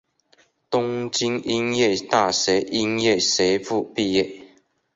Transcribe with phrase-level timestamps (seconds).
[0.71, 4.27] 东京音乐大学音乐学部毕业。